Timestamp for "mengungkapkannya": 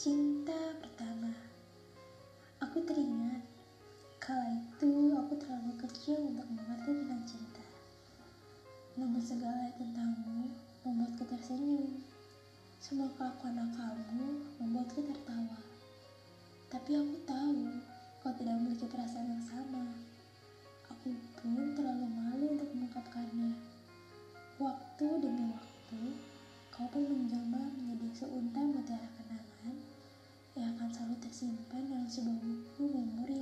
22.72-23.52